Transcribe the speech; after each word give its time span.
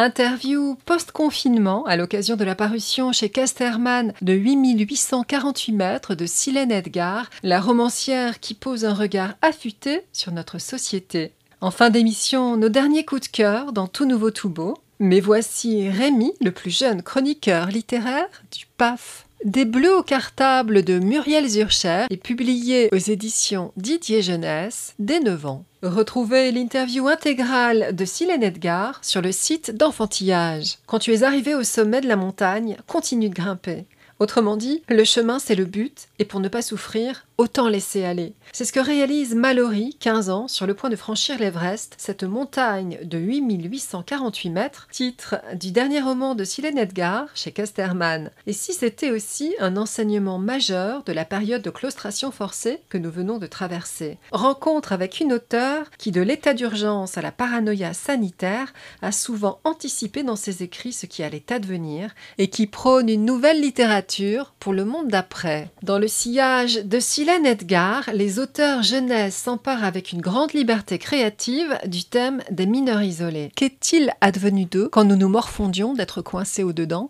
Interview 0.00 0.78
post-confinement 0.86 1.84
à 1.84 1.94
l'occasion 1.94 2.36
de 2.36 2.44
la 2.44 2.54
parution 2.54 3.12
chez 3.12 3.28
Casterman 3.28 4.14
de 4.22 4.32
8848 4.32 5.72
mètres 5.72 6.14
de 6.14 6.24
Silène 6.24 6.72
Edgar, 6.72 7.28
la 7.42 7.60
romancière 7.60 8.40
qui 8.40 8.54
pose 8.54 8.86
un 8.86 8.94
regard 8.94 9.34
affûté 9.42 10.00
sur 10.14 10.32
notre 10.32 10.58
société. 10.58 11.32
En 11.60 11.70
fin 11.70 11.90
d'émission, 11.90 12.56
nos 12.56 12.70
derniers 12.70 13.04
coups 13.04 13.28
de 13.28 13.36
cœur 13.36 13.74
dans 13.74 13.88
Tout 13.88 14.06
Nouveau 14.06 14.30
Tout 14.30 14.48
Beau. 14.48 14.78
Mais 15.00 15.20
voici 15.20 15.90
Rémi, 15.90 16.32
le 16.40 16.50
plus 16.50 16.70
jeune 16.70 17.02
chroniqueur 17.02 17.66
littéraire 17.66 18.28
du 18.56 18.64
PAF. 18.78 19.26
Des 19.44 19.66
Bleus 19.66 19.98
au 19.98 20.02
cartable 20.02 20.82
de 20.82 20.98
Muriel 20.98 21.46
Zurcher 21.46 22.06
est 22.08 22.16
publié 22.16 22.88
aux 22.94 22.96
éditions 22.96 23.70
Didier 23.76 24.22
Jeunesse 24.22 24.94
dès 24.98 25.20
9 25.20 25.44
ans. 25.44 25.64
Retrouvez 25.82 26.52
l'interview 26.52 27.08
intégrale 27.08 27.96
de 27.96 28.04
Silène 28.04 28.42
Edgar 28.42 28.98
sur 29.02 29.22
le 29.22 29.32
site 29.32 29.74
d'enfantillage. 29.74 30.76
Quand 30.84 30.98
tu 30.98 31.14
es 31.14 31.22
arrivé 31.22 31.54
au 31.54 31.62
sommet 31.62 32.02
de 32.02 32.06
la 32.06 32.16
montagne, 32.16 32.76
continue 32.86 33.30
de 33.30 33.34
grimper. 33.34 33.86
Autrement 34.18 34.58
dit, 34.58 34.82
le 34.90 35.04
chemin 35.04 35.38
c'est 35.38 35.54
le 35.54 35.64
but, 35.64 36.08
et 36.18 36.26
pour 36.26 36.40
ne 36.40 36.48
pas 36.48 36.60
souffrir, 36.60 37.24
autant 37.40 37.68
laisser 37.68 38.04
aller. 38.04 38.34
C'est 38.52 38.66
ce 38.66 38.72
que 38.72 38.80
réalise 38.80 39.34
Mallory, 39.34 39.96
15 39.98 40.28
ans, 40.28 40.46
sur 40.46 40.66
le 40.66 40.74
point 40.74 40.90
de 40.90 40.96
franchir 40.96 41.38
l'Everest, 41.38 41.94
cette 41.96 42.22
montagne 42.22 42.98
de 43.02 43.16
8848 43.16 44.50
mètres, 44.50 44.88
titre 44.92 45.36
du 45.54 45.70
dernier 45.70 46.02
roman 46.02 46.34
de 46.34 46.44
Silène 46.44 46.76
Edgar 46.76 47.28
chez 47.34 47.50
Casterman. 47.50 48.30
Et 48.46 48.52
si 48.52 48.74
c'était 48.74 49.10
aussi 49.10 49.54
un 49.58 49.78
enseignement 49.78 50.38
majeur 50.38 51.02
de 51.04 51.12
la 51.12 51.24
période 51.24 51.62
de 51.62 51.70
claustration 51.70 52.30
forcée 52.30 52.80
que 52.90 52.98
nous 52.98 53.10
venons 53.10 53.38
de 53.38 53.46
traverser? 53.46 54.18
Rencontre 54.32 54.92
avec 54.92 55.20
une 55.20 55.32
auteure 55.32 55.90
qui, 55.96 56.10
de 56.10 56.20
l'état 56.20 56.52
d'urgence 56.52 57.16
à 57.16 57.22
la 57.22 57.32
paranoïa 57.32 57.94
sanitaire, 57.94 58.74
a 59.00 59.12
souvent 59.12 59.60
anticipé 59.64 60.24
dans 60.24 60.36
ses 60.36 60.62
écrits 60.62 60.92
ce 60.92 61.06
qui 61.06 61.22
allait 61.22 61.50
advenir 61.50 62.14
et 62.36 62.50
qui 62.50 62.66
prône 62.66 63.08
une 63.08 63.24
nouvelle 63.24 63.62
littérature 63.62 64.52
pour 64.60 64.74
le 64.74 64.84
monde 64.84 65.08
d'après. 65.08 65.70
Dans 65.82 65.98
le 65.98 66.08
sillage 66.08 66.84
de 66.84 67.00
Silène 67.00 67.29
Edgar, 67.30 68.10
les 68.12 68.38
auteurs 68.40 68.82
jeunesse 68.82 69.36
s'emparent 69.36 69.84
avec 69.84 70.12
une 70.12 70.20
grande 70.20 70.52
liberté 70.52 70.98
créative 70.98 71.78
du 71.86 72.04
thème 72.04 72.42
des 72.50 72.66
mineurs 72.66 73.02
isolés. 73.02 73.52
Qu'est-il 73.54 74.12
advenu 74.20 74.64
d'eux 74.64 74.88
quand 74.90 75.04
nous 75.04 75.16
nous 75.16 75.28
morfondions 75.28 75.94
d'être 75.94 76.22
coincés 76.22 76.64
au-dedans? 76.64 77.08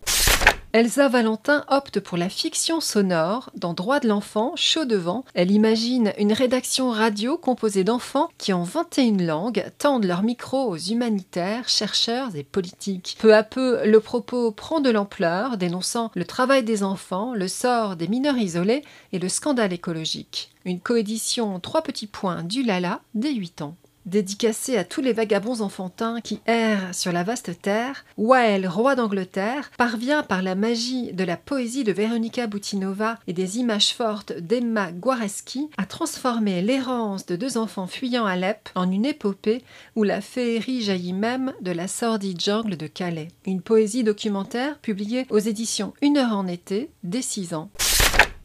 Elsa 0.73 1.09
Valentin 1.09 1.65
opte 1.67 1.99
pour 1.99 2.17
la 2.17 2.29
fiction 2.29 2.81
sonore 2.81 3.51
dans 3.57 3.75
Droit 3.75 3.99
de 3.99 4.07
l'enfant, 4.07 4.53
chaud 4.55 4.85
devant. 4.85 5.25
Elle 5.35 5.51
imagine 5.51 6.13
une 6.17 6.33
rédaction 6.33 6.91
radio 6.91 7.37
composée 7.37 7.83
d'enfants 7.83 8.31
qui, 8.39 8.53
en 8.53 8.63
21 8.63 9.17
langues, 9.17 9.65
tendent 9.79 10.05
leur 10.05 10.23
micro 10.23 10.69
aux 10.69 10.77
humanitaires, 10.77 11.69
chercheurs 11.69 12.37
et 12.37 12.45
politiques. 12.45 13.17
Peu 13.19 13.35
à 13.35 13.43
peu, 13.43 13.85
le 13.85 13.99
propos 13.99 14.53
prend 14.53 14.79
de 14.79 14.91
l'ampleur, 14.91 15.57
dénonçant 15.57 16.13
le 16.15 16.25
travail 16.25 16.63
des 16.63 16.85
enfants, 16.85 17.35
le 17.35 17.49
sort 17.49 17.97
des 17.97 18.07
mineurs 18.07 18.39
isolés 18.39 18.85
et 19.13 19.19
le 19.19 19.29
scandale 19.29 19.73
écologique. 19.73 20.53
Une 20.65 20.79
coédition 20.79 21.59
trois 21.59 21.83
petits 21.83 22.07
points 22.07 22.45
du 22.45 22.63
Lala 22.63 23.01
dès 23.17 23.33
8 23.33 23.63
ans 23.63 23.75
dédicacé 24.07 24.77
à 24.77 24.85
tous 24.85 25.01
les 25.01 25.13
vagabonds 25.13 25.61
enfantins 25.61 26.21
qui 26.21 26.41
errent 26.47 26.95
sur 26.95 27.13
la 27.13 27.23
vaste 27.23 27.61
terre, 27.61 28.05
Wael, 28.17 28.67
roi 28.67 28.95
d'Angleterre, 28.95 29.71
parvient 29.77 30.23
par 30.23 30.43
la 30.43 30.55
magie 30.55 31.13
de 31.13 31.25
la 31.25 31.37
poésie 31.37 31.85
de 31.85 31.93
Veronica 31.93 32.47
Butinova 32.47 33.19
et 33.27 33.33
des 33.33 33.59
images 33.59 33.95
fortes 33.95 34.33
d'Emma 34.33 34.93
Guareschi 34.93 35.71
à 35.77 35.87
transformer 35.87 36.63
l'errance 36.63 37.27
de 37.27 37.37
deux 37.37 37.57
enfants 37.57 37.87
fuyant 37.87 38.27
Alep 38.27 38.69
en 38.75 38.91
une 38.91 39.07
épopée 39.07 39.63
où 39.97 40.03
la 40.03 40.21
féerie 40.21 40.83
jaillit 40.83 41.13
même 41.13 41.53
de 41.61 41.73
la 41.73 41.89
sordide 41.89 42.41
jungle 42.41 42.77
de 42.77 42.87
Calais. 42.87 43.29
Une 43.47 43.63
poésie 43.63 44.05
documentaire 44.05 44.79
publiée 44.79 45.27
aux 45.31 45.39
éditions 45.39 45.93
Une 46.03 46.19
heure 46.19 46.37
en 46.37 46.47
été, 46.47 46.91
dès 47.03 47.23
6 47.23 47.55
ans. 47.55 47.71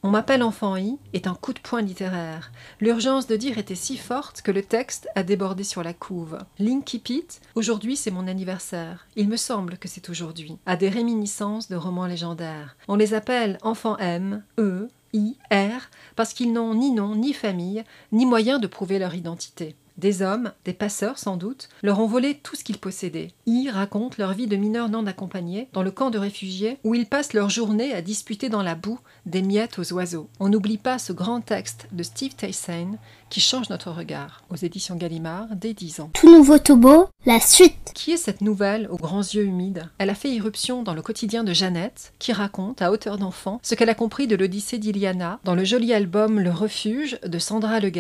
On 0.06 0.12
m'appelle 0.12 0.44
enfant 0.44 0.78
I 0.78 1.00
est 1.14 1.26
un 1.26 1.34
coup 1.34 1.52
de 1.52 1.60
poing 1.60 1.82
littéraire. 1.82 2.52
L'urgence 2.80 3.26
de 3.26 3.36
dire 3.36 3.58
était 3.58 3.74
si 3.74 3.98
forte 3.98 4.44
que 4.44 4.52
le 4.52 4.62
texte 4.62 5.08
a 5.16 5.24
débordé 5.24 5.64
sur 5.64 5.82
la 5.82 5.96
couve. 5.96 6.38
L'incipit, 6.60 7.26
aujourd'hui 7.56 7.96
c'est 7.96 8.12
mon 8.12 8.28
anniversaire. 8.28 9.08
Il 9.16 9.28
me 9.28 9.36
semble 9.36 9.80
que 9.80 9.88
c'est 9.88 10.08
aujourd'hui. 10.12 10.60
A 10.68 10.76
des 10.76 10.90
réminiscences 10.90 11.70
de 11.70 11.76
romans 11.76 12.06
légendaires. 12.06 12.78
On 12.88 12.98
les 12.98 13.16
appelle 13.16 13.58
enfant 13.64 13.98
M, 13.98 14.44
E, 14.60 14.90
I, 15.14 15.38
R, 15.52 15.90
parce 16.16 16.36
qu'ils 16.36 16.54
n'ont 16.54 16.76
ni 16.76 16.92
nom, 16.92 17.16
ni 17.16 17.34
famille, 17.34 17.84
ni 18.12 18.28
moyen 18.28 18.60
de 18.60 18.68
prouver 18.68 19.00
leur 19.00 19.16
identité. 19.16 19.76
Des 19.98 20.22
hommes, 20.22 20.52
des 20.66 20.74
passeurs 20.74 21.18
sans 21.18 21.38
doute, 21.38 21.70
leur 21.82 22.00
ont 22.00 22.08
volé 22.08 22.36
tout 22.36 22.56
ce 22.58 22.66
qu'ils 22.66 22.78
possédaient. 22.78 23.32
Ils 23.46 23.70
racontent 23.70 24.18
leur 24.20 24.34
vie 24.34 24.48
de 24.48 24.58
mineurs 24.58 24.90
non 24.90 25.06
accompagnés 25.08 25.70
dans 25.72 25.84
le 25.84 25.92
camp 25.92 26.10
de 26.10 26.18
réfugiés 26.18 26.80
où 26.84 26.96
ils 26.96 27.06
passent 27.06 27.32
leur 27.32 27.50
journée 27.50 27.94
à 27.94 28.02
disputer 28.02 28.50
dans 28.50 28.62
la 28.64 28.76
boue 28.76 29.00
des 29.26 29.42
miettes 29.42 29.80
aux 29.80 29.94
oiseaux. 29.94 30.30
On 30.42 30.50
n'oublie 30.50 30.78
pas 30.78 31.00
ce 31.00 31.14
grand 31.14 31.40
texte 31.40 31.88
de 31.94 32.04
Steve 32.04 32.36
Tyson 32.36 32.98
qui 33.30 33.40
change 33.40 33.70
notre 33.70 33.92
regard 33.92 34.44
aux 34.50 34.56
éditions 34.56 34.96
Gallimard 34.96 35.48
dès 35.56 35.74
10 35.74 36.02
ans. 36.02 36.10
Tout 36.14 36.30
nouveau 36.30 36.58
Tobo, 36.58 37.08
la 37.26 37.40
suite. 37.40 37.92
Qui 37.96 38.12
est 38.12 38.18
cette 38.18 38.42
nouvelle 38.42 38.88
aux 38.92 38.98
grands 38.98 39.22
yeux 39.22 39.46
humides? 39.46 39.90
Elle 39.98 40.12
a 40.12 40.16
fait 40.16 40.30
irruption 40.30 40.84
dans 40.84 40.94
le 40.94 41.02
quotidien 41.02 41.44
de 41.44 41.54
Jeannette 41.54 42.14
qui 42.20 42.34
raconte 42.34 42.82
à 42.82 42.92
hauteur 42.92 43.18
d'enfant 43.18 43.60
ce 43.64 43.74
qu'elle 43.74 43.90
a 43.90 43.96
compris 43.96 44.28
de 44.28 44.36
l'Odyssée 44.36 44.78
d'Iliana 44.78 45.40
dans 45.44 45.56
le 45.56 45.64
joli 45.64 45.92
album 45.94 46.40
Le 46.40 46.52
Refuge 46.52 47.18
de 47.26 47.40
Sandra 47.40 47.80
Le 47.80 47.92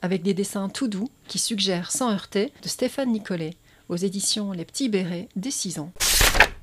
avec 0.00 0.22
des 0.22 0.34
dessins 0.34 0.68
tout 0.68 0.88
doux 0.88 1.08
qui 1.28 1.38
suggèrent 1.38 1.92
sans 1.92 2.10
heurter 2.10 2.52
de 2.62 2.68
Stéphane 2.68 3.12
Nicolet 3.12 3.54
aux 3.88 3.96
éditions 3.96 4.52
Les 4.52 4.64
Petits 4.64 4.88
Bérets 4.88 5.28
dès 5.36 5.50
6 5.50 5.78
ans. 5.78 5.92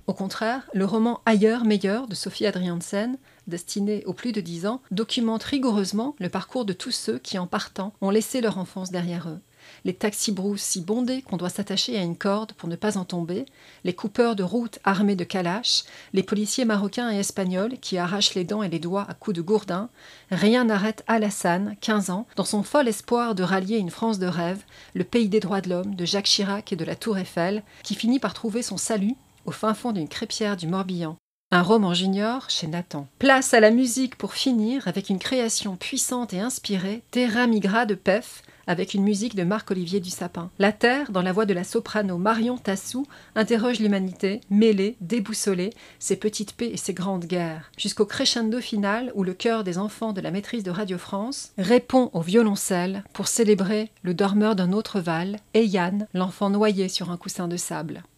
Au 0.08 0.14
contraire, 0.14 0.68
le 0.74 0.86
roman 0.86 1.22
Ailleurs 1.26 1.64
meilleur 1.64 2.08
de 2.08 2.16
Sophie 2.16 2.48
Adriansen 2.48 3.18
destiné 3.48 4.04
aux 4.06 4.14
plus 4.14 4.32
de 4.32 4.42
10 4.42 4.66
ans, 4.66 4.82
documente 4.92 5.44
rigoureusement 5.44 6.16
le 6.20 6.30
parcours 6.30 6.66
de 6.66 6.74
tous 6.74 6.92
ceux 6.92 7.20
qui, 7.20 7.38
en 7.38 7.48
partant, 7.48 7.94
ont 8.02 8.10
laissé 8.10 8.42
leur 8.42 8.58
enfance 8.58 8.92
derrière 8.92 9.30
eux. 9.30 9.40
Les 9.86 9.94
taxi-brousses 9.94 10.62
si 10.62 10.82
bondés 10.82 11.22
qu'on 11.22 11.38
doit 11.38 11.50
s'attacher 11.50 11.98
à 11.98 12.02
une 12.02 12.18
corde 12.18 12.54
pour 12.54 12.70
ne 12.70 12.76
pas 12.76 12.98
en 12.98 13.06
tomber, 13.06 13.46
les 13.84 13.94
coupeurs 13.94 14.36
de 14.36 14.44
route 14.44 14.80
armés 14.84 15.16
de 15.16 15.24
calaches, 15.24 15.84
les 16.14 16.24
policiers 16.24 16.66
marocains 16.66 17.12
et 17.12 17.20
espagnols 17.20 17.78
qui 17.80 17.98
arrachent 17.98 18.36
les 18.36 18.44
dents 18.44 18.64
et 18.64 18.70
les 18.70 18.80
doigts 18.80 19.06
à 19.08 19.14
coups 19.14 19.38
de 19.38 19.42
gourdin, 19.42 19.90
rien 20.32 20.66
n'arrête 20.66 21.04
Alassane, 21.08 21.76
15 21.82 22.10
ans, 22.10 22.28
dans 22.36 22.46
son 22.46 22.64
fol 22.64 22.88
espoir 22.88 23.36
de 23.36 23.44
rallier 23.44 23.78
une 23.78 23.92
France 23.92 24.20
de 24.20 24.28
rêve, 24.28 24.64
le 24.94 25.04
pays 25.04 25.30
des 25.30 25.40
droits 25.40 25.62
de 25.62 25.70
l'homme, 25.70 25.96
de 25.96 26.06
Jacques 26.06 26.26
Chirac 26.26 26.72
et 26.72 26.76
de 26.76 26.86
la 26.86 26.96
Tour 26.96 27.18
Eiffel, 27.18 27.64
qui 27.84 27.96
finit 27.96 28.20
par 28.20 28.34
trouver 28.34 28.62
son 28.62 28.78
salut 28.78 29.16
au 29.46 29.52
fin 29.52 29.74
fond 29.74 29.92
d'une 29.92 30.08
crêpière 30.08 30.58
du 30.58 30.68
Morbihan. 30.68 31.18
Un 31.52 31.64
roman 31.64 31.96
junior 31.96 32.48
chez 32.48 32.68
Nathan. 32.68 33.08
Place 33.18 33.56
à 33.56 33.60
la 33.60 33.72
musique 33.72 34.16
pour 34.16 34.36
finir 34.36 34.88
avec 34.88 35.10
une 35.10 35.18
création 35.18 35.76
puissante 35.78 36.32
et 36.32 36.40
inspirée, 36.40 37.02
Terra 37.10 37.48
Migra 37.48 37.88
de 37.88 37.96
Pef, 37.96 38.44
avec 38.70 38.94
une 38.94 39.04
musique 39.04 39.36
de 39.36 39.44
Marc-Olivier 39.44 40.00
Dussapin. 40.00 40.52
La 40.60 40.72
Terre, 40.72 41.12
dans 41.12 41.24
la 41.24 41.34
voix 41.34 41.48
de 41.48 41.56
la 41.56 41.64
soprano 41.64 42.20
Marion 42.20 42.56
Tassou, 42.56 43.08
interroge 43.34 43.80
l'humanité, 43.80 44.42
mêlée, 44.52 44.96
déboussolée, 45.02 45.72
ses 45.98 46.16
petites 46.16 46.54
paix 46.54 46.70
et 46.72 46.78
ses 46.78 46.94
grandes 46.94 47.26
guerres, 47.26 47.72
jusqu'au 47.78 48.06
crescendo 48.06 48.62
final 48.62 49.12
où 49.16 49.24
le 49.24 49.34
cœur 49.34 49.64
des 49.64 49.80
enfants 49.80 50.14
de 50.14 50.22
la 50.22 50.30
maîtrise 50.30 50.64
de 50.64 50.70
Radio 50.70 51.00
France 51.00 51.52
répond 51.58 52.12
au 52.14 52.22
violoncelle 52.22 53.04
pour 53.12 53.28
célébrer 53.28 53.90
le 54.04 54.14
dormeur 54.14 54.56
d'un 54.56 54.72
autre 54.72 55.00
val, 55.00 55.40
Yann, 55.56 56.08
l'enfant 56.14 56.52
noyé 56.52 56.90
sur 56.90 57.10
un 57.10 57.18
coussin 57.18 57.48
de 57.48 57.58
sable. 57.58 58.04